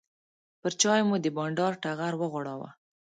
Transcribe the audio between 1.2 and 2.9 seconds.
د بانډار ټغر وغوړاوه.